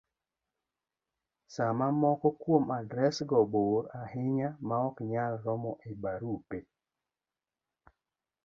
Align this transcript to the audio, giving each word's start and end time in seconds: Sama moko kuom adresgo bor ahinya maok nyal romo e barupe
Sama 1.55 1.87
moko 2.03 2.27
kuom 2.41 2.63
adresgo 2.79 3.39
bor 3.53 3.83
ahinya 4.01 4.49
maok 4.67 4.95
nyal 5.11 5.33
romo 5.45 5.71
e 5.89 5.91
barupe 6.01 6.59